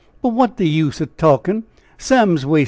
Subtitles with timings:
[0.23, 1.63] But what's de use o' talkin'
[1.99, 2.59] Sam's waystin'!"